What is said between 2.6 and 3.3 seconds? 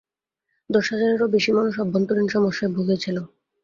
ভুগেছিল।